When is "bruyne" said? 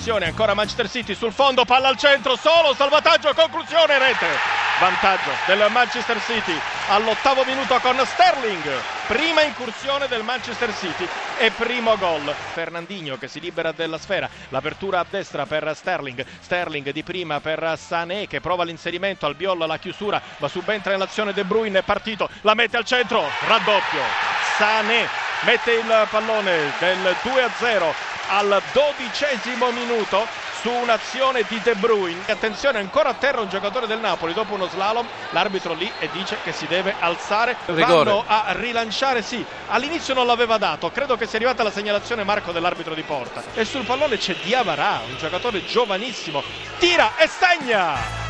21.44-21.80, 31.74-32.22